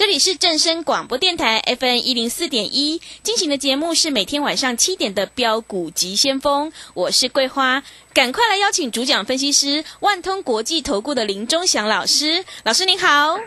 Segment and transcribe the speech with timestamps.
[0.00, 7.82] 这里是正声广播电台 FM 一零四点一，进行的节目是每天晚上七点的标股急先锋，我是桂花，
[8.14, 13.38] 赶快来邀请主讲分析师万通国际投顾的林忠祥老师，老师您好，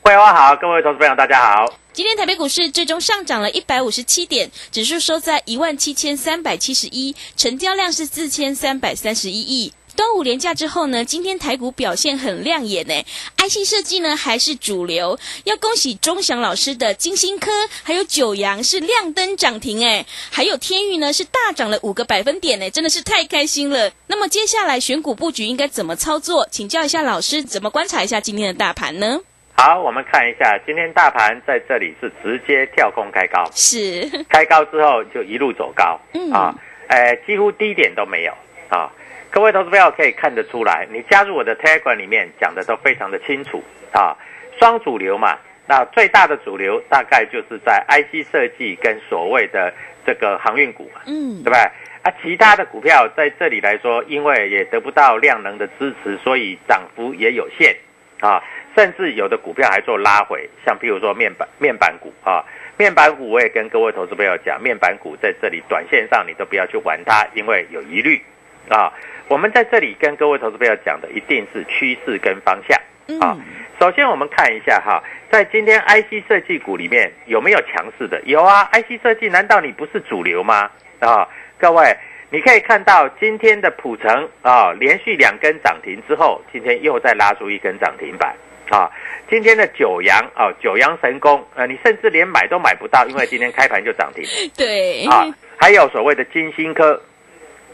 [0.00, 1.74] 桂花好，各位投资朋友大家好。
[1.92, 9.74] 今天台北股市最终上涨了一百五十七点，指数收在一万七千三百七十一，成交量是四千三百三十一亿。
[9.98, 12.94] 端午连假之后呢，今天台股表现很亮眼呢
[13.36, 17.50] ，IC 设计呢还是主流，要恭喜钟祥老师的金星科，
[17.82, 23.90] 还有九阳是亮灯涨停哎，还有天域呢是大涨了五个百分点呢，真的是太开心了。
[24.06, 26.46] 那么接下来选股布局应该怎么操作？
[26.48, 29.18] 请教一下老师，怎么观察一下今天的大盘呢？
[29.56, 36.54] 好，我们看一下今天大盘在这里是直接跳空开高，是开高之后就一路走高，嗯啊，
[36.86, 38.32] 呃，几乎低点都没有
[38.68, 38.88] 啊。
[39.30, 43.62] 各位投资朋友可以看得出来，你加入我的 Telegram 里面讲的都非常的清楚
[43.92, 44.16] 啊。
[44.58, 49.72] 双主流嘛，那最大的主流大概就是在 IC 设计跟所谓的
[50.04, 51.58] 这个航运股嘛，嗯对不对？
[52.02, 57.76] 啊，其他的股票在这里来说，因为也得不到量能的支持，所以涨幅也有限
[58.20, 58.42] 啊。
[58.74, 62.44] 甚至有的股票还做拉回，像譬如说面板面板股啊，
[62.76, 68.20] 面板股我也跟各位投资朋友讲，面板股在这里短线上你都不要去玩它，因为有疑虑
[68.68, 68.92] 啊。
[69.28, 72.78] 我们在这里跟各位投资朋友讲的一定是趋势跟方向
[73.20, 73.36] 啊。
[73.38, 73.44] 嗯
[73.80, 75.00] 首先我们看一下哈，
[75.30, 78.20] 在今天 IC 设计股里面有没有强势的？
[78.24, 80.68] 有啊，IC 设计难道你不是主流吗？
[80.98, 81.96] 啊，各位，
[82.30, 88.34] 你可以看到今天的普成啊，连续两根涨停之后，今天又再拉出一根涨停板
[88.70, 88.90] 啊。
[89.30, 94.24] 今天的九阳啊，九阳神功，呃，你甚至连买都买不到，因为今天开盘就涨停
[94.58, 95.24] 对啊。
[95.56, 97.00] 还有所谓的金星科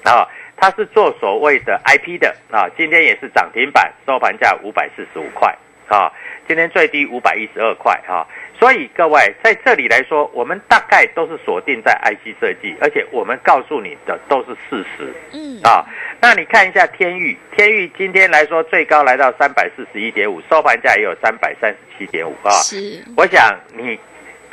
[0.04, 5.54] 啊，它是做所谓的 IP 的啊，今天也是涨停板，收盘价五百四十五块
[5.88, 6.10] 啊，
[6.48, 8.26] 今天最低五百一十二块啊。
[8.58, 15.84] 所以各位在这里来说，我们大概都是锁定在 IC 设计，而且我们告诉你的都是事实嗯啊。
[16.20, 22.50] 那你看一下天域，天域今天来说最高来到三百四十一点五，收盘价也有三百三十七点五啊。
[22.62, 23.98] 是我想你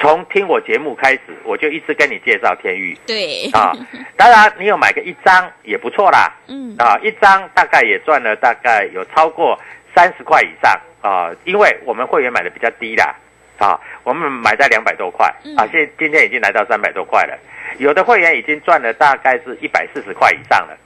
[0.02, 2.98] 从听我节目开始，我就一直跟你介绍天域。
[3.06, 3.48] 对。
[3.54, 3.72] 啊。
[4.18, 6.76] 当然，你有买个一张也不错啦，嗯。
[6.80, 9.58] 啊，一张大概也赚了大概有超过
[9.94, 10.76] 三十块以上。
[11.02, 13.16] 啊，因为我们会员买的比较低啦，
[13.58, 15.32] 啊，我们买在两百多块。
[15.46, 15.56] 嗯。
[15.56, 17.38] 啊，现今天已经来到三百多块了，
[17.78, 20.78] 有的会员已经赚了大概是一百四十块以上了，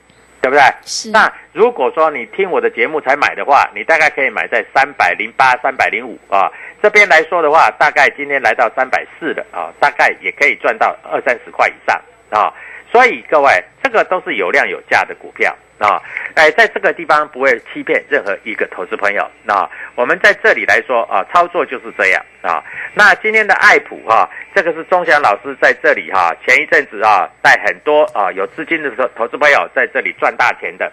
[0.45, 0.61] 对不对？
[0.85, 6.51] 是那如果说你听我的节目才买的话，你大概可以买在三百零八、三百零五啊。
[6.83, 11.99] 这边来说的话，大概今天来到三百四的啊，大概也可以赚到二三十块以上
[12.29, 12.53] 啊。
[12.91, 16.01] 所以各位，这个都是有量有价的股票啊。
[16.35, 19.69] 哎，在这个地方不会欺骗任何一个投资朋友啊。
[19.95, 22.63] 我们在这里来说啊，操作就是这样啊。
[22.93, 30.91] 那今天的爱普哈、这个是钟祥老师在这里哈、前一阵子啊，带很多啊有资金的投投资朋友在这里赚大钱的。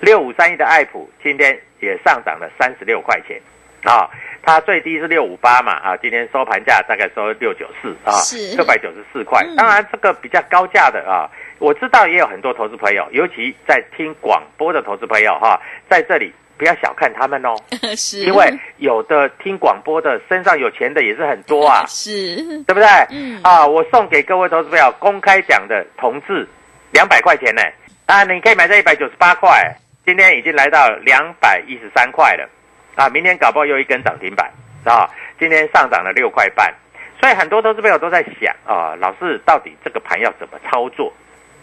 [0.00, 3.40] 六五三一的爱普今天也上涨了三十六块钱
[3.84, 4.08] 啊，
[4.42, 8.12] 它最低是六五八嘛啊，今天收盘价大概收六九四啊，
[8.56, 9.56] 六百九十四块嗯。
[9.56, 17.54] 当然这个比较高价的啊，我知道也有很多投资朋友，尤其在听广播的投资朋友哈，在这里不要小看他们哦，
[17.96, 22.86] 是，因为有的听广播的身上有钱的也是很多啊， 是，对不对？
[23.10, 23.40] 嗯。
[23.42, 26.46] 啊，我送给各位投资朋友公开讲的同志
[26.92, 27.62] 两百块钱呢，
[28.06, 32.48] 啊，你可以买在一百九十八块，今天已经来到两百一十三块了，
[32.96, 34.50] 啊，明天搞不好又一根涨停板。
[34.84, 35.08] 啊，
[35.38, 36.70] 今天上涨了六块半，
[37.18, 41.10] 所以很多投资朋友都在想啊，老师到底这个盘要怎么操作？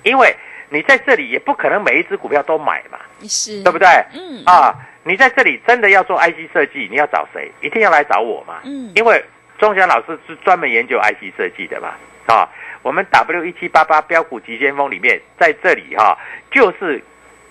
[0.04, 0.36] 因为
[0.70, 3.88] 你在这里也不可能每一只股票都买嘛，是，对不对？
[4.14, 7.52] 嗯啊，你在这里真的要做 IC 设计，你要找谁？
[7.62, 8.62] 一定要来找我嘛。
[8.64, 9.24] 嗯因为
[9.60, 11.94] 钟祥老师是专门研究 IC 设计的嘛。
[12.28, 12.48] 啊，
[12.84, 16.18] 我们 W 一七八八标股急先锋里面，在这里哈、
[16.52, 17.04] 就是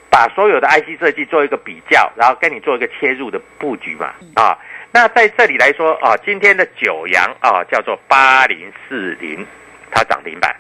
[0.09, 4.15] 把所有的 IC 设计做一个比较，然后跟你做一个切入的布局嘛。
[4.35, 4.57] 啊，
[4.93, 9.47] 那在这里来说啊，今天的九阳啊叫做八零四零，
[9.91, 10.57] 它涨停板。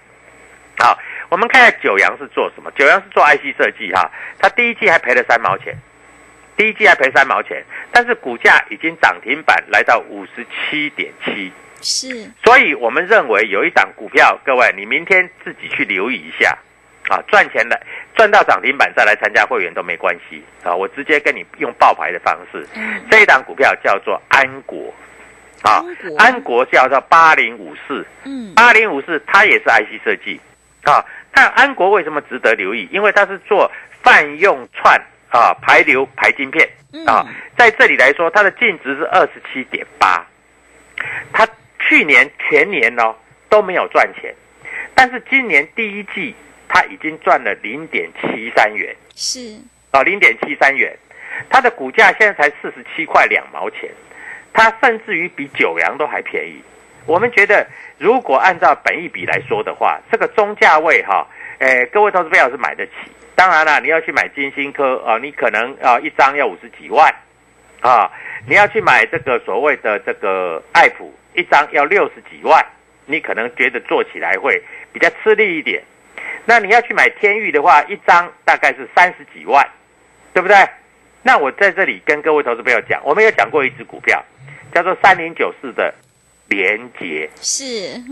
[0.78, 0.98] 好，
[1.30, 2.70] 我们看一下九阳是做什么？
[2.76, 5.74] 九阳是做 IC 设计哈，它第一季还赔了三毛钱，
[6.56, 16.58] 第一季还赔三毛钱，但是股价已经涨停板来到五十七点七，是，所以我们认为有一档股票，各位你明天自己去留意一下
[17.08, 17.80] 啊，赚钱的
[18.14, 24.92] 赚到涨停板再来参加会员都没关系啊，我直接跟你用爆牌的方式，嗯这一档股票叫做安国。
[25.62, 30.40] 啊安国，安国叫做八零五四，嗯八零五四它也是 IC 设计
[30.84, 31.04] 啊。
[31.32, 32.88] 但安国为什么值得留意？
[32.90, 33.70] 因为它是做
[34.02, 35.00] 泛用串
[35.30, 36.68] 啊排流排晶片
[37.06, 40.26] 啊嗯，在这里来说，它的净值是二十七点八，
[41.32, 41.46] 它
[41.78, 43.14] 去年全年哦
[43.48, 44.34] 都没有赚钱，
[44.94, 46.34] 但是今年第一季
[46.68, 48.94] 它已经赚了零点七三元。
[49.14, 49.58] 是，
[49.92, 50.96] 啊，零点七三元，
[51.48, 53.90] 它的股价现在才四十七块两毛钱，
[54.52, 56.62] 它甚至于比九阳都还便宜。
[57.06, 57.66] 我们觉得，
[58.00, 61.26] 如果按照本益比来说的话，这个中价位哈，
[61.58, 62.92] 诶，各位投资朋友是买得起。
[63.34, 67.14] 当然了，你要去买金星科啊，你可能啊一张要五十几万
[67.82, 68.10] 啊，
[68.46, 72.64] 你要去买这个所谓的这个爱普，一张要六十几万，
[73.04, 74.62] 你可能觉得做起来会
[74.94, 75.82] 比较吃力一点。
[76.46, 79.62] 那你要去买天域的话，一张大概是三十几万，
[80.32, 80.56] 对不对？
[81.22, 84.24] 那我在这里跟各位投资朋友讲，我们有讲过一只股票，
[84.74, 85.94] 叫做三零九四的
[86.50, 87.64] 联捷，是，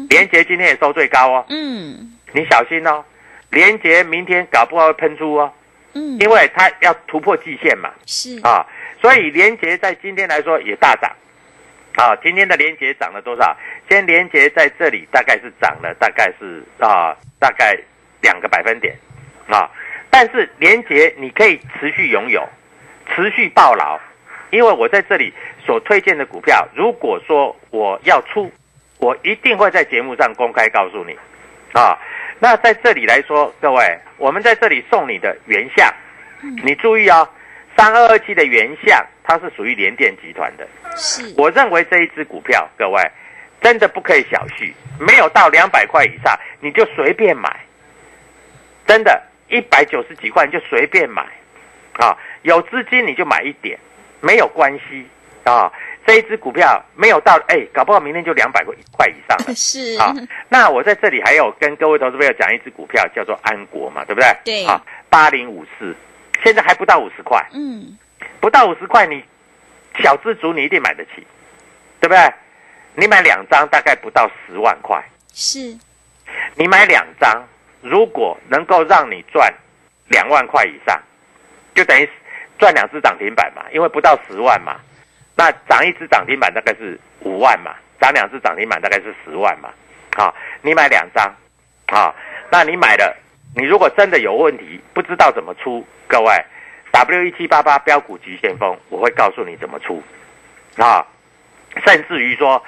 [0.08, 2.14] 联捷今天也收最高哦，嗯。
[2.32, 3.05] 你小心哦，
[3.50, 5.52] 联捷明天搞不好会喷出哦，
[5.94, 8.64] 嗯，因为它要突破季线嘛，是，啊，
[9.00, 11.11] 所以联捷在今天来说也大涨，
[11.96, 13.56] 啊，今天的联捷涨了多少？
[13.88, 17.76] 今天联捷在这里大概是涨了，大概是啊，大概
[18.20, 18.94] 两个百分点，
[19.49, 19.69] 啊，
[20.11, 22.46] 但是联捷你可以持续拥有，
[23.17, 23.99] 持续抱牢，
[24.50, 25.32] 因为我在这里
[25.64, 28.50] 所推荐的股票，如果说我要出，
[28.98, 31.16] 我一定会在节目上公开告诉你，
[31.72, 31.98] 啊，
[32.38, 35.92] 那在这里来说，各位，我们在这里送你的原相，
[36.64, 37.28] 你注意哦，
[37.76, 40.66] 三二二七的原相，它是属于联电集团的。
[40.96, 43.00] 是，我认为这一只股票，各位
[43.60, 47.54] 真的不可以小觑，没有到两百块以上，你就随便买，
[48.86, 51.22] 真的，一百九十几块你就随便买，
[51.98, 53.78] 啊，有资金你就买一点，
[54.20, 55.06] 没有关系
[55.44, 55.73] 啊。
[56.06, 59.53] 这一只股票没有到，哎，搞不好明天就两百块以上了。
[59.55, 60.15] 是，啊，
[60.49, 64.35] 那我在这里还有跟各位投资朋友讲一只股票，叫做安国嘛，对不对？
[64.43, 65.94] 对啊，八零五四，
[66.43, 67.99] 现在还不到五十块，嗯
[68.41, 69.22] 不到五十块，你
[70.03, 71.27] 小资族你一定买得起，
[72.01, 72.32] 对不对？
[72.94, 75.77] 你买两张大概不到十万块，是，
[76.55, 77.44] 你买两张，
[77.82, 79.53] 如果能够让你赚
[80.08, 80.98] 两万块以上，
[81.75, 82.08] 就等于
[82.58, 84.77] 赚两只涨停板嘛，因为不到十万嘛，
[85.34, 89.70] 那涨一只涨停板大概是五万嘛，涨两只涨停板大概是十万嘛，
[90.17, 91.32] 啊，你买两张，
[91.86, 92.15] 啊，
[92.50, 93.17] 那你买了，
[93.55, 96.44] 你如果真的有问题，不知道怎么出，各位
[96.91, 100.03] ，W 一七八八标股急先锋，我会告诉你怎么出，
[100.77, 101.06] 啊，
[101.86, 102.62] 甚至于说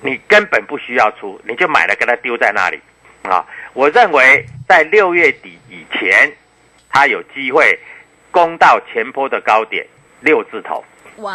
[0.00, 2.80] 你根本不需要出，你就买了，给它丢在那里，
[3.22, 6.32] 啊，我认为在六月底以前，
[6.90, 7.78] 它有机会
[8.38, 9.84] 攻到前坡的高点
[10.20, 10.84] 六字头。
[11.16, 11.34] 哇，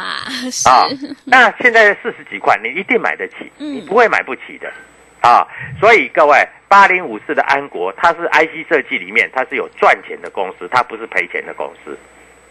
[0.49, 0.87] 是，啊，
[1.25, 4.71] 那现在四十几块，你一定买得起，嗯你不会买不起的
[5.19, 5.45] 啊。
[5.81, 11.97] 所以各位，八零五四的安国，它是 IC 设计里面它是有赚钱的公司，它不是赔钱的公司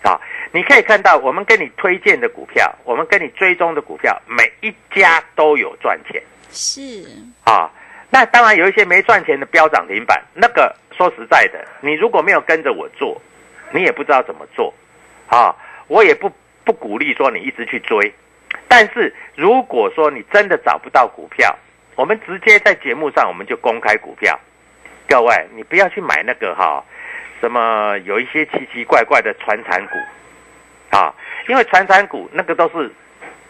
[0.02, 0.21] 啊。
[0.52, 7.06] 你可以看到，我们跟你推荐的股票，我们跟你追踪的股票，每一家都有赚钱是，
[7.44, 7.71] 啊。
[8.11, 13.18] 那当然有一些没赚钱的标涨停板，那个说实在的，你如果没有跟着我做，
[13.73, 14.73] 你也不知道怎么做
[15.29, 15.55] 啊。
[15.88, 16.31] 我也不
[16.64, 18.12] 不鼓励说你一直去追，
[18.69, 21.55] 但是如果说你真的找不到股票，
[21.97, 24.38] 我们直接在节目上我们就公开股票，
[25.07, 26.83] 各位，你不要去买那个哈，
[27.41, 31.12] 什么有一些奇奇怪怪的传产股，啊，
[31.49, 32.91] 因为传产股那个都是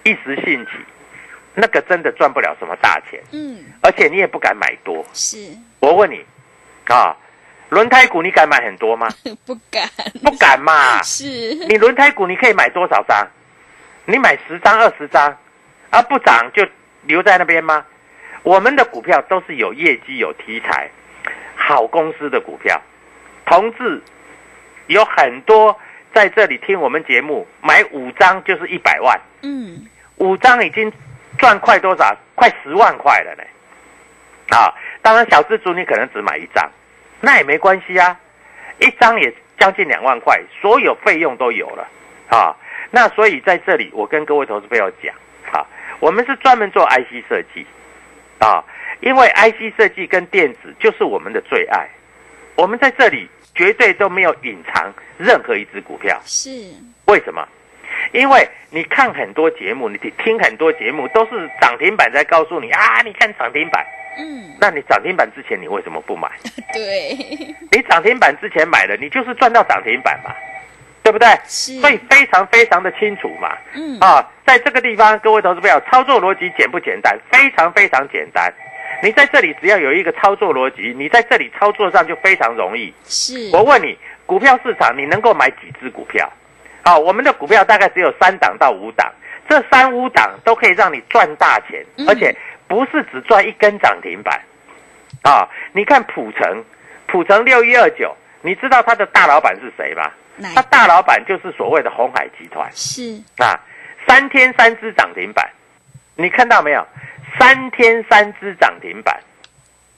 [0.02, 0.73] 一时兴起，
[1.55, 5.05] 那个真的赚不了什么大钱，嗯，而且你也不敢买多。
[5.12, 5.37] 是
[5.79, 6.25] 我问你，
[6.88, 7.17] 啊，
[7.73, 9.09] 轮胎股你敢买很多吗？
[9.47, 9.88] 不敢，
[10.23, 11.02] 不敢嘛。
[11.02, 11.25] 是
[11.71, 13.26] 你轮胎股你可以买多少张？
[14.05, 15.35] 你买十张、二十张，
[15.88, 16.67] 啊，不涨就
[17.05, 17.83] 留在那边吗？
[18.43, 20.91] 我们的股票都是有业绩、有题材、
[21.57, 22.79] 好公司的股票。
[23.47, 24.02] 同志
[24.88, 25.75] 有很多
[26.12, 29.87] 在这里听我们节目，买五张就是一百万，嗯，
[30.17, 30.93] 五张已经
[31.38, 32.14] 赚快多少？
[32.35, 33.45] 快十万块了呢。
[34.55, 36.71] 啊，当然小资族你可能只买一张，
[37.23, 38.19] 那也没关系啊，
[38.81, 41.88] 一张也将近两万块，所有费用都有了
[42.29, 42.55] 啊。
[42.91, 45.14] 那所以在这里，我跟各位投资朋友讲，
[45.52, 45.64] 啊，
[46.00, 47.64] 我们是专门做 IC 设计，
[48.41, 48.62] 啊，
[49.00, 51.88] 因为 IC 设计跟电子就是我们的最爱，
[52.57, 56.50] 我们在这里绝对都没有隐藏任何一只股票，是
[57.07, 57.47] 为什么？
[58.12, 63.84] 因为你看很多节目，你听很多节目，都是涨停板在告诉你啊，你看涨停板，
[64.18, 66.30] 嗯，那你涨停板之前你为什么不买？
[66.72, 67.14] 对，
[67.70, 70.34] 你涨停板之前买了，你就是赚到涨停板嘛，
[71.02, 71.28] 对不对？
[71.46, 73.56] 是所以非常非常的清楚嘛。
[73.75, 77.18] 嗯，啊，在这个地方，各位投资朋友，操作逻辑简不简单？
[77.30, 78.52] 非常非常简单。
[79.02, 82.92] 你在这里只要有一个操作逻辑，你在这里操作上就非常容易。
[83.04, 86.30] 是我问你，股票市场你能够买几只股票？
[86.82, 89.10] 啊，我们的股票大概只有三档到五档，
[89.48, 92.34] 这三五档都可以让你赚大钱，嗯而且
[92.66, 94.40] 不是只赚一根涨停板。
[95.22, 96.64] 啊，你看普成，
[97.06, 100.10] 普成六一二九，你知道他的大老板是谁吗？
[100.36, 103.54] 哪他大老板就是所谓的红海集团是啊，
[104.08, 105.48] 三天三只涨停板，
[106.16, 106.84] 你看到没有？
[107.38, 109.20] 三天三只涨停板，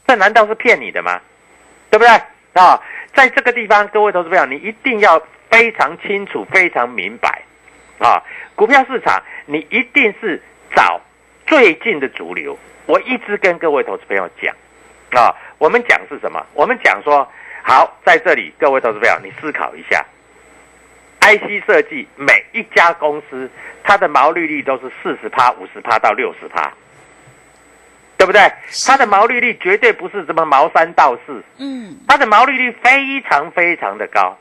[0.07, 1.19] 这难道是骗你的吗？
[1.89, 2.09] 对不对
[2.63, 2.79] 啊？
[3.15, 5.17] 在这个地方，各位投资朋友，你一定要
[5.55, 7.43] 非常清楚、非常明白
[8.01, 8.21] 啊！
[8.57, 10.43] 股票市场，你一定是
[10.75, 11.01] 找
[11.47, 12.59] 最近的主流。
[12.87, 14.53] 我一直跟各位投资朋友讲
[15.13, 16.45] 啊，我们讲是什么？
[16.55, 17.27] 我们讲说，
[17.63, 20.05] 好，在这里，各位投资朋友，你思考一下
[21.21, 23.49] ，IC 设计每一家公司，
[23.85, 26.73] 它的毛利率都是四十趴、五十趴到六十趴。
[28.17, 28.41] 对不对？
[28.87, 34.39] 它的毛利率绝对不是什么毛三到四，嗯，它的毛利率非常非常的高，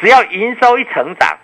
[0.00, 1.36] 只要营收一成长，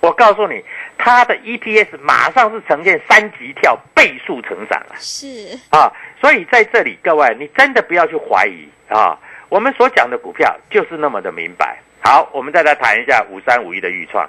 [0.00, 0.64] 我告诉你，
[0.98, 4.94] 它的 EPS 马上是呈现三级跳倍数成长啊！
[4.98, 5.26] 是
[5.70, 11.78] 啊，所以在这里各位，你真的不要去怀疑啊，我们所讲的股票就是那么的明白。
[12.00, 14.28] 好，我们再来谈一下五三五一的预创，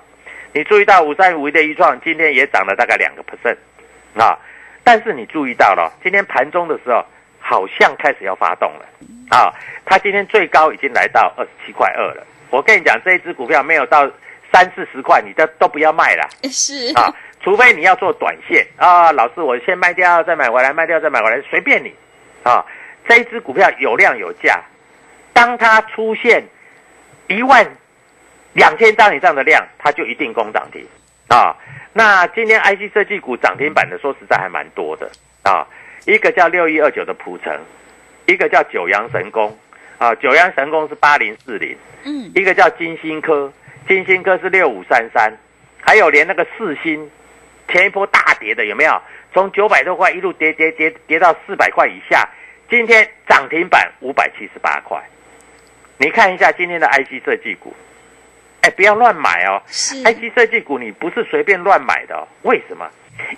[0.53, 3.57] 你注意到五三五一的预创今天也涨了大概两个 percent
[4.15, 4.38] 啊。
[4.83, 7.03] 但是你注意到了，今天盘中的时候
[7.39, 8.86] 好像开始要发动了，
[9.29, 9.51] 啊，
[9.86, 12.27] 它今天最高已经来到二十七块二了。
[12.53, 14.07] 我跟你讲，这一只股票没有到
[14.53, 19.12] 三四十块，你都都不要卖了 是啊，除非你要做短线啊。
[19.12, 21.91] 老师，我先卖掉再买回来，卖掉再买回来，随便你
[22.43, 22.63] 啊。
[23.10, 24.62] 这一只股票有量有价，
[25.33, 26.43] 当它出现
[27.27, 27.67] 一万
[28.53, 30.86] 两千张以上的量，它就一定攻涨停
[31.29, 31.55] 啊。
[31.91, 35.10] 那今天 IC 设计股涨停板的，说实在还蛮多的
[35.41, 35.65] 啊。
[36.05, 37.60] 一个叫六一二九的普成，
[38.27, 39.57] 一个叫九阳神功
[39.97, 43.51] 啊，九阳神功是八零四零，嗯一个叫金星科，
[43.88, 45.31] 金星科是六五三三，
[45.81, 47.09] 还有连那个四星，
[47.69, 49.01] 前一波大跌的有没有？
[49.33, 52.29] 从九百多块一路跌跌跌跌到四百块以下，
[52.69, 55.01] 今天涨停板五百七十八块。
[55.97, 57.73] 你看一下今天的 IC 设计股，
[58.62, 59.62] 哎，不要乱买哦。
[59.67, 62.88] 是 IC 设计股你不是随便乱买的哦，为什么？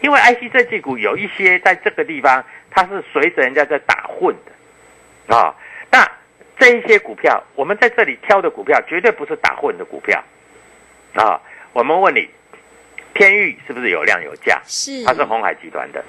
[0.01, 5.55] 因为 IC 设计股有一些在这个地方它是随着人家在打混的啊。
[5.91, 6.09] 那
[6.57, 10.23] 这一些股票，我们在这里挑的股票绝对不是打混的股票
[11.13, 11.41] 啊。
[11.73, 12.29] 我们问你，
[13.13, 14.61] 天域是不是有量有价？
[14.65, 16.03] 是它是红海集团的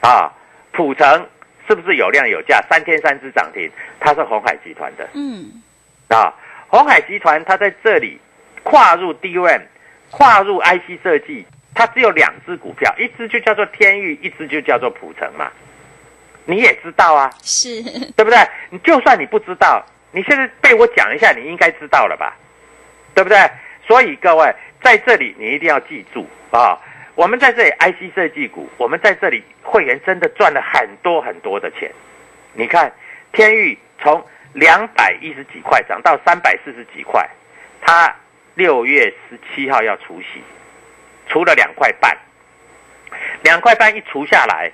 [0.00, 0.32] 啊。
[0.72, 1.26] 普成
[1.68, 2.60] 是不是有量有价？
[2.68, 5.08] 三天三只涨停，它是红海集团的。
[5.14, 5.62] 嗯
[6.08, 6.34] 啊，
[6.68, 8.20] 红海集团它在这里
[8.64, 9.62] 跨入 DRAM，
[10.10, 15.50] 跨入 IC 设计，它只有两只股票，一只就叫做天域，一只就叫做普成嘛。
[16.44, 17.82] 你也知道啊，是
[18.16, 18.38] 对不对？
[18.70, 22.36] 你就算你不知道，你现在被我讲一下，你应该知道了吧？
[23.14, 23.38] 对不对？
[23.86, 26.78] 所以各位在这里你一定要记住啊，
[27.14, 31.90] 我们在这里 IC 设计股，我们在这里会员真的赚了很多很多的钱。
[32.52, 32.92] 你看
[33.32, 37.28] 天域从两百一十几块涨到三百四十几块，
[37.80, 38.14] 它
[38.54, 40.42] 六月十七号要除息，
[41.28, 42.16] 除了两块半，
[43.42, 44.70] 两块半一除下来，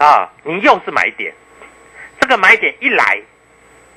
[0.00, 1.30] 啊，你又是买点，
[2.18, 3.20] 这个买点一来，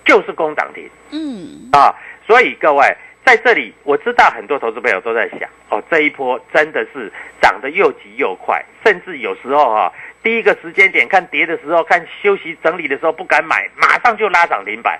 [0.03, 1.95] 就是攻涨停嗯，啊。
[2.27, 2.85] 所以各位
[3.25, 7.09] 在这里，我知道很多投资朋友都在想，哦，这一波真的是
[7.41, 14.99] 涨得又急又快，甚至有时候哈、第一个时间点看跌的时候，看休息整理的时候不敢买，马上就拉涨停板，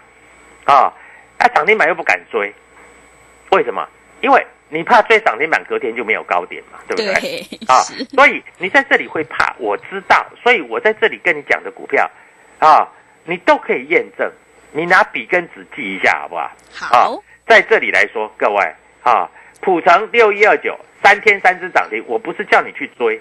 [0.64, 0.94] 啊，
[1.38, 2.54] 那涨停板又不敢追，
[3.52, 3.86] 为什么？
[4.22, 7.14] 因为你怕追涨停板，隔天就没有高点嘛，对不对？
[7.22, 7.78] 对，啊，
[8.16, 12.10] 所以你在这里会怕，我知道，所以我在这里跟你讲的股票
[12.58, 12.90] 啊，
[13.24, 14.28] 你都可以验证，
[14.72, 16.52] 你拿笔跟纸记一下好不好？
[16.74, 19.30] 好，在这里来说，各位啊，
[19.62, 23.16] 普成六一二九三天三只涨停，我不是叫你去追；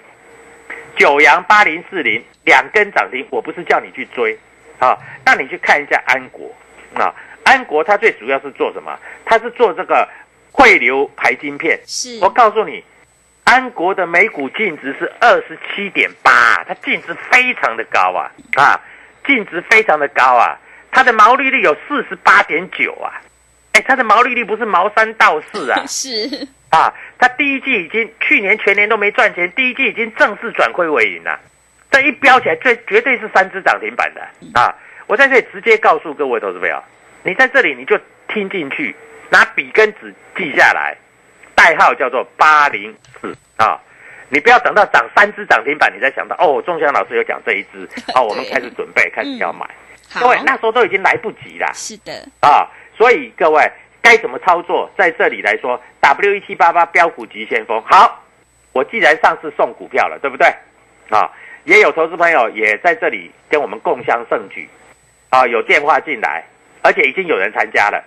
[0.97, 4.35] 九阳八零四零两根涨停，我不是叫你去追
[4.79, 4.97] 啊。
[5.23, 6.51] 那你去看一下安国
[6.95, 8.97] 啊，安国它最主要是做什么？
[9.23, 10.09] 它是做这个
[10.53, 11.77] 汇流排晶片。
[11.85, 12.81] 是，我告诉你，
[13.43, 18.31] 安国的每股净值是二十七点八，它净值非常的高啊。
[18.55, 18.79] 啊，
[19.25, 20.57] 净值非常的高啊，
[20.91, 23.19] 它的毛利率有四十八点九啊，
[23.73, 25.83] 哎，它的毛利率不是毛三到四啊。
[25.89, 31.39] 是，啊，它第一季已经去年全年都没赚钱，第一季已经正式转亏为盈了，
[31.91, 34.21] 这一飙起来，最绝对是三只涨停板的。
[34.53, 34.73] 啊！
[35.05, 36.81] 我在这里直接告诉各位投资朋友，
[37.23, 38.95] 你在这里你就听进去，
[39.33, 40.95] 拿笔跟纸记下来，
[41.55, 43.81] 代号叫做八零四啊。
[44.29, 49.67] 你不要等到涨三只涨停板，你才想到哦，钟祥老师有讲这一只， 哦，我们开始准备，开始要买。
[50.11, 51.71] 好各位，那时候都已经来不及了。
[51.73, 53.67] 是的，啊，所以各位
[54.03, 57.81] 该怎么操作，在这里来说，W 一七八八标股急先锋。
[57.83, 58.23] 好，
[58.71, 60.47] 我既然上次送股票了，对不对？
[61.09, 61.29] 啊，
[61.63, 64.69] 也有投资朋友也在这里跟我们共襄盛举，
[65.29, 66.43] 啊，有电话进来，
[66.83, 68.03] 而且已经有人参加了，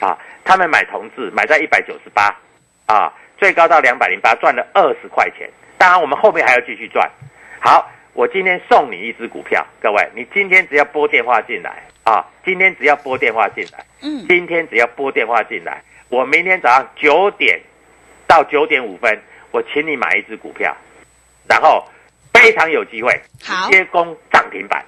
[0.00, 2.34] 啊，他们买同志买在一百九十八，
[2.86, 5.48] 啊，最高到两百零八，赚了二十块钱。
[5.76, 7.08] 当然，我们后面还要继续赚。
[7.60, 17.60] 好，我今天送你一只股票，各位，你今天只要拨电话进来啊，今天只要拨电话进来，嗯，今天只要拨电话进来，我明天早上九点
[18.26, 19.18] 到九点五分，
[19.50, 20.76] 我请你买一只股票，
[21.48, 21.84] 然后
[22.32, 23.12] 非常有机会
[23.44, 24.16] 好直接攻
[24.48, 24.84] 涨停板。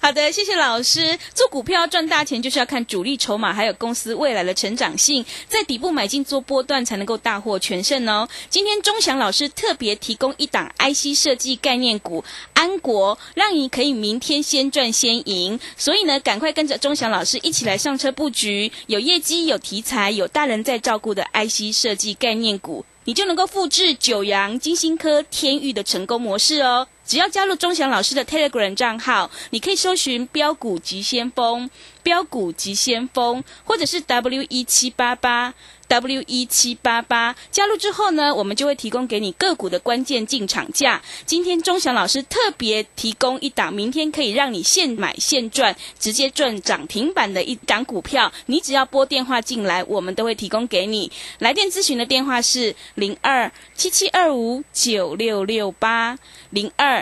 [0.00, 1.18] 好的，谢谢老师。
[1.34, 8.28] 做股票赚大钱，就是要看主力筹码，还有公司未来的成长性，在底部买进做波段，才能够大获全胜哦。
[8.48, 15.58] 今天钟祥老师特别提供一档 IC 设计概念股安国，让你可以明天先赚先赢。
[15.76, 22.84] 所以呢，赶快跟着钟祥老师一起来上车布局，有业绩、有题材、有大人在照顾的 IC 设计概念股。
[23.04, 26.86] 你就能够复制九阳、金星科、天域的成功模式哦。
[27.04, 31.68] 只要加入钟祥老师的 Telegram 账号，你可以搜寻“标股急先锋”、
[32.02, 35.52] “标股急先锋”，或者是 W 一七八八
[35.88, 37.34] W 一七八八。
[37.50, 41.02] 加入之后呢，我们就会提供给你个股的关键进场价。
[41.26, 48.32] 今天钟祥老师特别提供一档，明天可以让你现买现赚，直接赚涨停板的一档股票。
[48.46, 51.10] 你只要拨电话进来，我们都会提供给你。
[51.40, 56.16] 来电咨询的电话是零二七七二五九六六八
[56.50, 57.01] 零二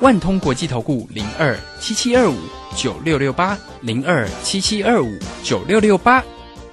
[0.00, 2.36] 万通国际投顾零二七七二五
[2.76, 6.22] 九六六八零二七七二五九六六八，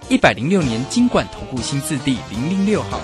[0.10, 3.02] 一百零六年经管投顾新字第零零六号。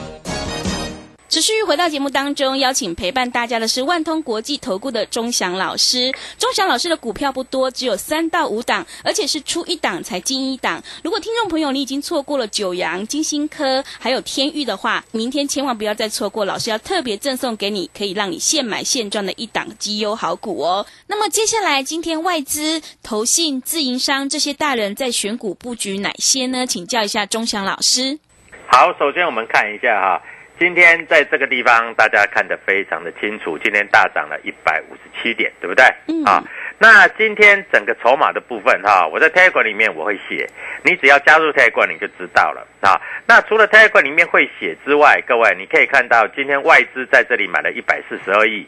[1.32, 6.12] 持续回到节目当中，邀请陪伴大家的是万通国际投顾的钟祥老师。
[6.38, 10.84] 钟祥老师的股票不多，只有三到五档，而且是出一档才进一档。
[11.02, 20.86] 如果听众朋友你已经错过了九阳、金星科还有天域的话，明天千万不要再错过，老师要特别赠送给你，可以让你现买现赚的一档绩优好股哦。
[21.08, 26.68] 那么接下来，今天外资、投信、自营商这些大人在选股布局哪些呢？
[26.68, 28.20] 请教一下钟祥老师。
[28.68, 30.22] 好，首先我们看一下哈，
[30.62, 35.84] 今天在这个地方大家看得非常的清楚，今天大涨了一百五十七点，对不对？
[36.08, 36.44] 嗯啊，
[36.78, 40.48] 那今天整个筹码的部分哈，我在 Telegram 里面我会写，
[40.84, 43.02] 你只要加入 Telegram 你就知道了啊。
[43.26, 48.64] 那除了 Telegram 里面会写之外，各位你可以看到今天外资在这里买了一百四十二亿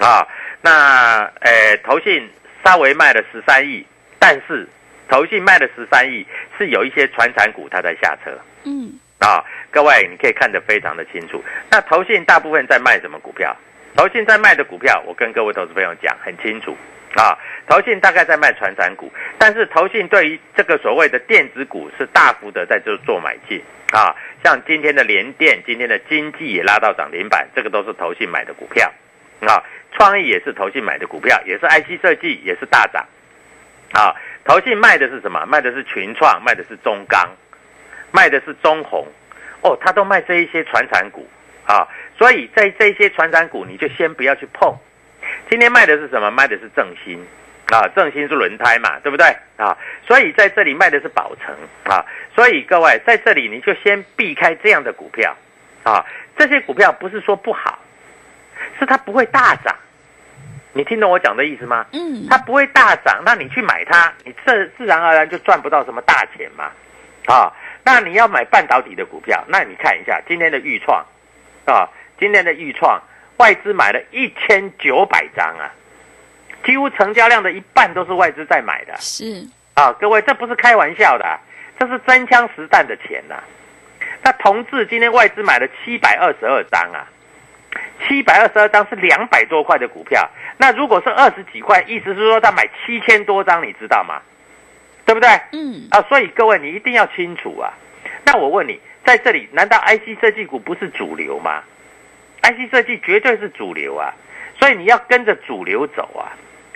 [0.00, 0.28] 啊，
[0.60, 2.28] 那呃投信
[2.62, 3.86] 稍微卖了十三亿，
[4.18, 4.68] 但是
[5.08, 6.26] 投信卖了十三亿
[6.58, 8.38] 是有一些传产股它在下车。
[8.64, 8.92] 嗯，
[9.22, 11.42] 啊，各位，你可以看得非常的清楚。
[11.70, 13.56] 那投信大部分在卖什么股票？
[13.94, 16.76] 投信在卖的股票，我跟各位投资朋友讲很清楚
[17.14, 17.38] 啊。
[17.68, 24.16] 投信大概在卖传产股，但是投信对于这个所谓的电子股是大幅的在这做买进啊。
[24.42, 28.90] 像今天的联电、今天的经济也拉到涨停板，这个都是投信买的股票
[29.42, 29.62] 啊。
[29.92, 33.06] 创意也是投信买的股票，也是 IC 设计，也是大涨
[33.92, 34.16] 啊。
[34.44, 35.44] 投信卖的是什么？
[35.46, 37.30] 卖的是群创，卖的是中钢，
[38.12, 39.06] 卖的是中红
[39.62, 41.28] 哦，他都卖这一些传产股
[41.66, 41.88] 啊。
[42.16, 44.72] 所以在这些传产股，你就先不要去碰。
[45.50, 46.30] 今天卖的是什么？
[46.30, 47.18] 卖的是正新
[47.72, 49.76] 啊，正新是轮胎嘛，对不对啊？
[50.06, 52.04] 所以在这里卖的是宝成啊。
[52.34, 55.34] 所以各位在这里你就先避开这样的股票
[55.82, 56.04] 啊。
[56.36, 57.78] 这些股票不是说不好，
[58.78, 59.74] 是它不会大涨。
[60.74, 61.84] 你听懂我讲的意思吗？
[61.92, 66.70] 嗯，它不会大涨，那你去买它，你自自然而然就赚不到什么大钱嘛。
[67.26, 67.52] 啊，
[67.84, 71.04] 那你要买半导体的股票，那你看一下今天的预创
[71.66, 73.00] 啊，今天的预创
[73.38, 75.70] 外资买了一千九百张啊，
[76.64, 78.94] 几乎成交量的一半都是外资在买的。
[78.98, 81.40] 是啊，各位，这不是开玩笑的，
[81.78, 83.42] 这是真枪实弹的钱呐、
[84.22, 87.08] 那同志今天外资买了七百二十二张啊，
[88.06, 90.28] 七百二十二张是两百多块的股票。
[90.58, 94.20] 那如果是二十几块，意思是说他买七千多张，你知道吗？
[95.04, 95.28] 对不对？
[95.52, 97.72] 嗯啊，所以各位你一定要清楚啊。
[98.24, 101.62] 那我问你，在这里难道 IC 设计股不是主流吗
[102.42, 104.12] ？IC 设计绝对是主流啊，
[104.58, 106.32] 所以你要跟着主流走啊，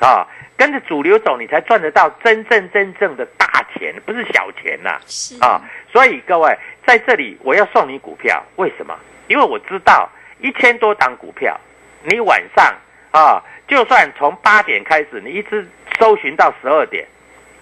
[0.06, 5.60] 啊，跟着主流走，你才赚得到真正真正的大钱，不是小钱呐、是啊，
[5.92, 8.98] 所以各位在这里我要送你股票，为什么？
[9.28, 10.08] 因为我知道
[10.40, 11.58] 一千多档股票，
[12.02, 12.74] 你晚上
[13.12, 15.66] 啊，就算从八点开始，你一直
[15.98, 17.06] 搜寻到十二点，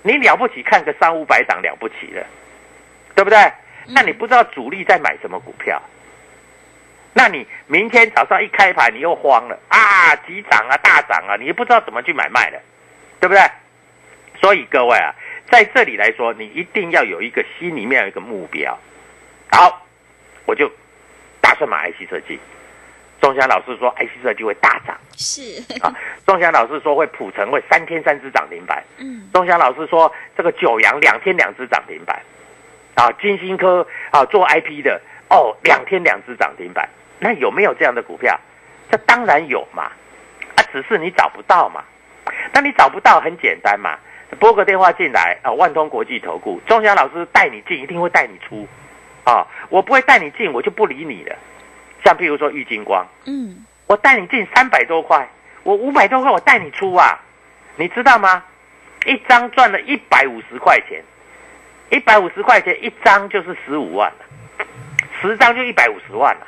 [0.06, 2.24] 你了不起看个三五百档了不起了，
[3.14, 3.38] 对不对？
[3.86, 5.80] 那你不知道主力在买什么股票，
[7.14, 12.60] 那你明天早上一开盘你又慌了啊，急涨啊，大涨啊，你又不知道怎么去买卖了，
[13.18, 13.42] 对不对？
[14.42, 15.14] 所以各位啊，
[15.50, 18.78] 在这里来说，你一定要有一个心里面有一个目标。
[19.50, 19.86] 好，
[20.44, 20.70] 我就
[21.40, 22.38] 打算买 IC 设计。
[23.24, 24.94] 钟祥老师说 IC 设计会大涨。
[25.16, 25.40] 是。
[25.80, 25.90] 啊，
[26.26, 29.30] 钟祥老师说会普成会三天三只涨停板，嗯。
[29.32, 32.20] 钟祥老师说这个九阳两天两只涨停板，
[32.96, 36.86] 啊，金星科啊做 IP 的哦，两天两只涨停板，
[37.18, 38.38] 那有没有这样的股票？
[38.90, 39.84] 这当然有嘛，
[40.56, 41.82] 啊，只是你找不到嘛。
[42.52, 43.98] 那你找不到很简单嘛，
[44.38, 48.68] 拨个电话进来啊，万通国际投顾，钟祥老师带你进，一定会带你出，
[49.24, 51.34] 啊，我不会带你进，我就不理你了。
[52.04, 53.64] 像譬如说玉金光，嗯。
[53.86, 55.28] 我带你进三百多块，
[55.62, 57.20] 我五百多块我带你出啊，
[57.76, 58.42] 你知道吗？
[59.04, 61.02] 一张赚了一百五十块钱，
[61.90, 64.64] 一百五十块钱一张就是十五万了，
[65.20, 66.46] 十张就一百五十万了，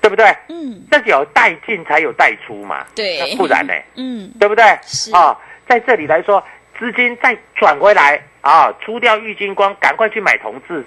[0.00, 0.26] 对不对？
[0.48, 0.84] 嗯。
[0.90, 3.36] 这有带进才有带出嘛，对。
[3.36, 3.72] 不然呢？
[3.94, 4.28] 嗯。
[4.40, 4.64] 对不对？
[4.82, 5.14] 是。
[5.14, 6.44] 啊，在这里来说，
[6.76, 10.84] 资金再转回来啊，出掉玉金光，赶快去买同志，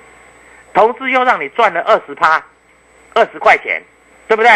[0.74, 2.44] 同志又让你赚了二十趴，
[3.16, 3.82] 二十块钱，
[4.28, 4.52] 对不对？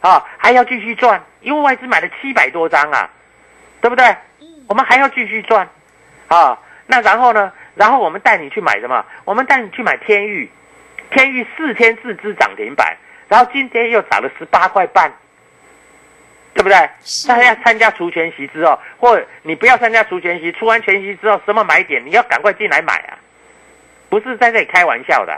[0.00, 3.10] 啊，还要继续赚，因为外资买了七百多张啊，
[3.82, 4.16] 对不对？
[4.68, 5.68] 我们还要继续赚，
[6.28, 7.52] 啊，那然后呢？
[7.74, 9.04] 然后我们带你去买什么？
[9.24, 10.50] 我们带你去买天域，
[11.10, 12.96] 天域四天四只涨停板，
[13.28, 15.12] 然后今天又涨了十八块半，
[16.54, 16.76] 对不对？
[17.28, 23.18] 大家参加除权息之后，或你不要参加除权息，除完权息之后，什么买点你要赶快进来买啊，
[24.08, 25.34] 不是在这里开玩笑的，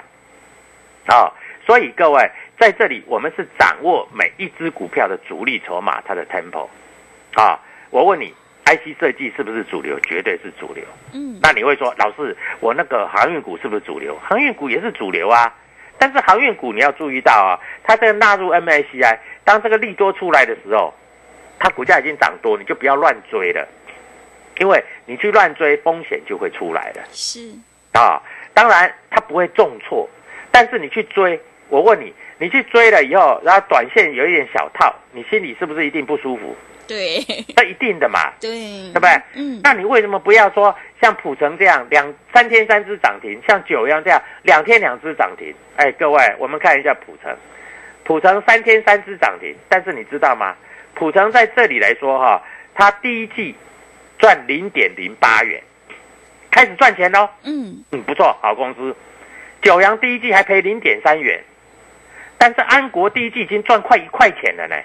[1.06, 1.32] 啊、
[1.66, 6.66] 所以各位在这里，我们是掌握每一只股票的主力筹码，它的 tempo，
[7.34, 7.58] 啊，
[7.90, 9.98] 我问你，IC 设计是不是主流？
[10.00, 10.84] 绝对是主流。
[11.12, 14.18] 嗯那你会说，老师，我那个航运股是不是主流？
[14.18, 15.54] 航运股也是主流啊，
[15.98, 20.92] 但是航运股你要注意到啊，它这个纳入 MACI，当这个利多出来的时候，
[21.60, 23.66] 它股价已经涨多，你就不要乱追了，
[24.58, 27.52] 因为你去乱追，风险就会出来了是
[27.92, 28.20] 啊。
[28.52, 30.08] 当然，它不会重挫，
[30.50, 36.56] 但是你去追，我问你，你去追了以后，然后短线有一点小套，你心里是不是一定不舒服？
[36.86, 37.22] 对
[37.54, 38.32] 那一定的嘛。
[38.40, 38.50] 对
[38.92, 39.10] 对不对？
[39.34, 45.54] 嗯那你为什么不要说像普成这样两三天三只涨停，像九阳这样两天两只涨停？
[45.76, 47.36] 哎，各位，我们看一下普成，
[48.04, 50.56] 普成三天三只涨停，但是你知道吗？
[50.94, 52.42] 普成在这里来说哈，
[52.74, 53.54] 它第一季
[54.18, 55.62] 赚零点零八元，
[56.50, 57.28] 开始赚钱喽。
[57.44, 58.96] 嗯嗯，不错，好公司。
[59.60, 61.40] 九阳第一季还赔零点三元，
[62.38, 64.76] 但是安国第一季已经赚快一块钱了呢。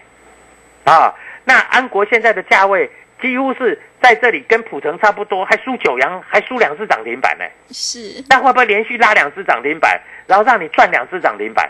[0.85, 1.13] 啊，
[1.45, 2.89] 那安国现在的价位
[3.21, 7.45] 几乎是在这里跟普成差不多，还输九阳，还输两只涨停板呢。
[7.71, 11.69] 是那会不会连续拉两只涨停板，然后让你赚两只涨停板？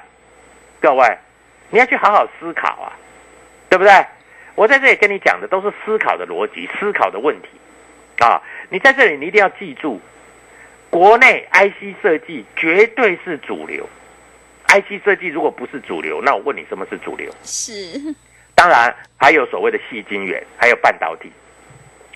[0.81, 1.17] 各位，
[1.69, 2.93] 你要去好好思考啊，
[3.69, 4.05] 对对不对？
[4.53, 7.47] 我在这里跟你讲的都是思考的逻辑、思考的问题
[8.23, 8.39] 啊！
[8.69, 9.99] 你在这里你一定要记住，
[10.91, 13.89] 国内 IC 设计绝对是主流。
[14.81, 17.31] IC 设计如果不是主流，那我问你什么是主流？
[17.43, 17.73] 是，
[18.55, 21.31] 当然还有所谓的细晶圆，还有半导体。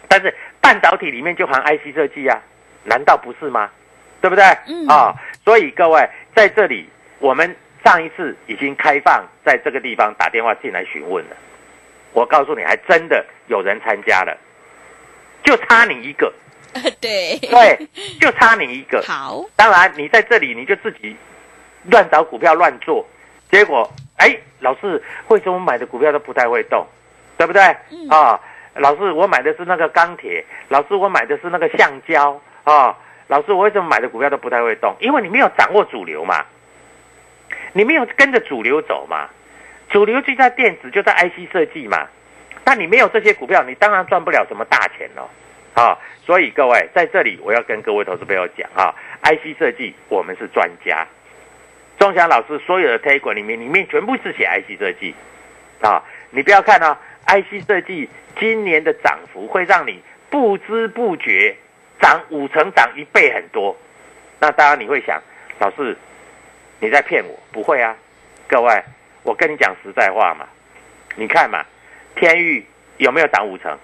[0.07, 2.41] 但是半导体里面就含 IC 设计啊，
[2.83, 3.69] 难道不是吗？
[4.21, 4.43] 对不对？
[4.67, 5.13] 嗯啊，
[5.45, 6.89] 所以各位在这里，
[7.19, 11.35] 我们上一次已经开放在这个地方打电话进来询问了。
[12.13, 14.35] 我告诉你，还真的有人参加了，
[15.43, 16.33] 就差你一个，
[16.99, 17.87] 对，对，
[18.19, 19.03] 就差你一个。
[19.05, 21.15] 好，当然，你在这里你就自己
[21.91, 23.05] 乱找股票乱做，
[23.49, 26.85] 结果哎，老师为什么买的股票都不太会动，
[27.37, 27.61] 对不对？
[27.91, 28.39] 嗯啊，
[28.75, 32.97] 老师我买的是那个钢铁，老师我买的是那个橡胶啊，
[33.27, 34.95] 老师我为什么买的股票都不太会动？
[34.99, 36.45] 因为你没有掌握主流嘛，
[37.73, 39.29] 你没有跟着主流走嘛，
[39.89, 42.07] 主流就在电子，就在 IC 设计嘛，
[42.65, 45.29] 那你没有这些股票，你当然赚不了什么大钱喽。
[45.73, 45.95] 啊，
[46.25, 51.05] 所以各位在这里，我要跟各位投资朋友讲啊，IC 设计我们是专家，
[51.99, 55.15] 钟祥老师所有的推广里面，里面全部是写 IC 设计，
[55.81, 58.07] 啊，你不要看啊，IC 设计
[58.39, 61.55] 今年的涨幅会让你不知不觉
[61.99, 63.75] 涨五成，涨一倍很多。
[64.39, 65.19] 那当然你会想，
[65.59, 65.97] 老师
[66.79, 67.39] 你在骗我？
[67.51, 67.95] 不会啊，
[68.47, 68.83] 各位，
[69.23, 70.47] 我跟你讲实在话嘛，
[71.15, 71.65] 你看嘛，
[72.15, 72.63] 天域
[72.97, 73.75] 有没有涨五成？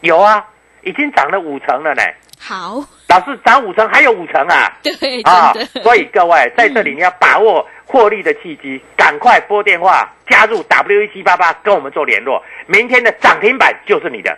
[0.00, 0.48] 有啊，
[0.80, 2.02] 已经涨了五成了呢。
[2.40, 4.76] 好，老师涨五成，还有五成啊！
[4.82, 14.36] 对，啊所以各位在这里你要把握获利的契机，赶快拨电话加入 W 一七八八跟我们做联络，明天的涨停板就是你的。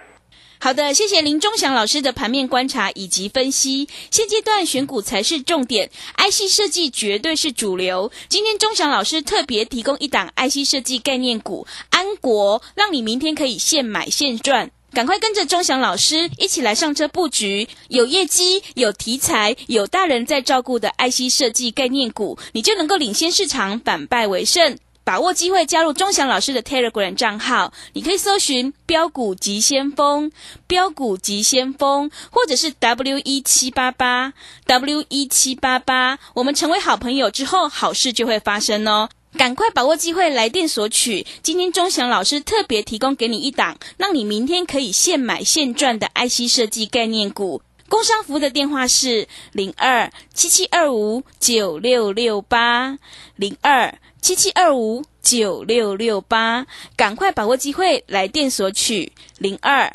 [0.60, 3.88] 好的，谢谢林忠祥老师的盘面观察以及分析。
[4.10, 8.10] 现阶段选股才是重点，IC 设计绝对是主流。
[8.28, 14.72] 今天忠祥老师特别提供一档 IC 设计概念股安国，让你明天可以现买现赚。
[14.92, 24.78] 赶快跟着钟祥老师一起来上车布局，有业绩、有题材、有大人在照顾的爱惜设计概念股，你就能够领先市场，反败为胜。
[25.04, 30.30] 把握机会加入钟祥老师的 Telegram 账号，你可以搜寻“标股急先锋”、
[30.68, 34.34] “标股急先锋”，或者是 W 一七八八
[34.66, 36.18] W 一七八八。
[36.34, 39.08] 我们成为好朋友之后，好事就会发生哦。
[39.36, 41.26] 赶快把握机会来电索取。
[41.42, 47.62] 今天钟祥老师特别提供给你一档，让你明天可以现买现赚的 IC 设计概念股。
[47.88, 52.98] 工商服务的电话是零二七七二五九六六八
[53.36, 59.94] 零二七七二五九六六八，赶快把握机会来电索取零二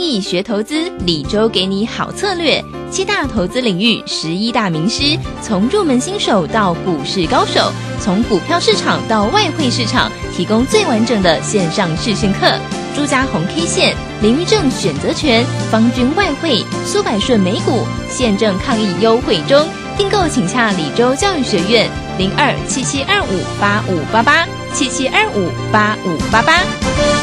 [0.00, 2.64] 易学投资，李周给你好策略。
[2.90, 12.58] 七大投资领域，十一大名师，从入门新手到股市高手，从股票市场到外汇市场，提供最完整的线上视讯课。
[12.96, 27.17] 朱家红 K 线、林玉正选择权、方军外汇、苏百顺美股，现正抗疫优惠中，订购请洽李州教育学院零二七七二五八五八八七七二五八五八八。